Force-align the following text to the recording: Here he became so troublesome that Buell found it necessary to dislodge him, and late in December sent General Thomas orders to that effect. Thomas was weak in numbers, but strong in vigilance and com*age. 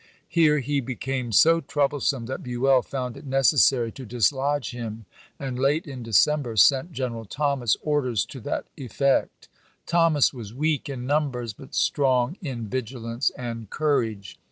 Here 0.29 0.61
he 0.61 0.79
became 0.79 1.31
so 1.31 1.59
troublesome 1.61 2.25
that 2.25 2.41
Buell 2.41 2.81
found 2.81 3.15
it 3.17 3.23
necessary 3.23 3.91
to 3.91 4.03
dislodge 4.03 4.71
him, 4.71 5.05
and 5.39 5.59
late 5.59 5.85
in 5.85 6.01
December 6.01 6.55
sent 6.57 6.91
General 6.91 7.23
Thomas 7.25 7.77
orders 7.83 8.25
to 8.25 8.39
that 8.39 8.65
effect. 8.77 9.47
Thomas 9.85 10.33
was 10.33 10.55
weak 10.55 10.89
in 10.89 11.05
numbers, 11.05 11.53
but 11.53 11.75
strong 11.75 12.35
in 12.41 12.67
vigilance 12.67 13.29
and 13.37 13.69
com*age. 13.69 14.39